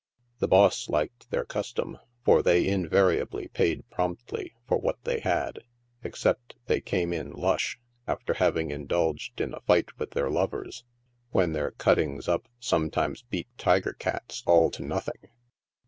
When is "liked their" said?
0.89-1.45